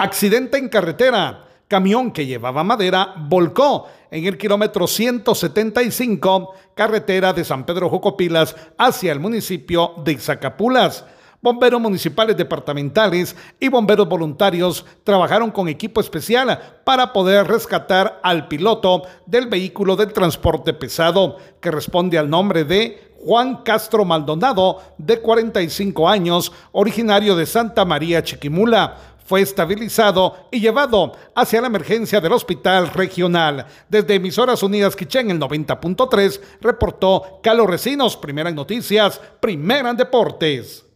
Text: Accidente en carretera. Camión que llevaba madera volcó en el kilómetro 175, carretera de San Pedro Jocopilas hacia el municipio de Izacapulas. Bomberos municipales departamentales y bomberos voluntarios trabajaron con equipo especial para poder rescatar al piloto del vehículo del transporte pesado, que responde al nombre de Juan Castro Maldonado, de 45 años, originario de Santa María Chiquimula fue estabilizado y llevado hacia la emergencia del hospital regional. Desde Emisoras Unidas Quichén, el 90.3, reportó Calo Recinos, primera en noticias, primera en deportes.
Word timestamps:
Accidente 0.00 0.58
en 0.58 0.68
carretera. 0.68 1.44
Camión 1.66 2.12
que 2.12 2.24
llevaba 2.24 2.62
madera 2.62 3.14
volcó 3.18 3.88
en 4.12 4.26
el 4.26 4.38
kilómetro 4.38 4.86
175, 4.86 6.54
carretera 6.72 7.32
de 7.32 7.44
San 7.44 7.66
Pedro 7.66 7.90
Jocopilas 7.90 8.54
hacia 8.78 9.10
el 9.10 9.18
municipio 9.18 9.94
de 10.04 10.12
Izacapulas. 10.12 11.04
Bomberos 11.42 11.80
municipales 11.80 12.36
departamentales 12.36 13.34
y 13.58 13.68
bomberos 13.68 14.08
voluntarios 14.08 14.86
trabajaron 15.02 15.50
con 15.50 15.68
equipo 15.68 16.00
especial 16.00 16.80
para 16.84 17.12
poder 17.12 17.48
rescatar 17.48 18.20
al 18.22 18.46
piloto 18.46 19.02
del 19.26 19.48
vehículo 19.48 19.96
del 19.96 20.12
transporte 20.12 20.74
pesado, 20.74 21.38
que 21.60 21.72
responde 21.72 22.18
al 22.18 22.30
nombre 22.30 22.62
de 22.62 23.14
Juan 23.24 23.62
Castro 23.64 24.04
Maldonado, 24.04 24.80
de 24.96 25.20
45 25.20 26.08
años, 26.08 26.52
originario 26.70 27.34
de 27.34 27.46
Santa 27.46 27.84
María 27.84 28.22
Chiquimula 28.22 29.17
fue 29.28 29.42
estabilizado 29.42 30.48
y 30.50 30.58
llevado 30.58 31.12
hacia 31.34 31.60
la 31.60 31.66
emergencia 31.66 32.18
del 32.18 32.32
hospital 32.32 32.88
regional. 32.88 33.66
Desde 33.86 34.14
Emisoras 34.14 34.62
Unidas 34.62 34.96
Quichén, 34.96 35.30
el 35.30 35.38
90.3, 35.38 36.40
reportó 36.62 37.38
Calo 37.42 37.66
Recinos, 37.66 38.16
primera 38.16 38.48
en 38.48 38.56
noticias, 38.56 39.20
primera 39.38 39.90
en 39.90 39.98
deportes. 39.98 40.87